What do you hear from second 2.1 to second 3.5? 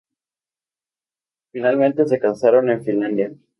casaron en Finlandia.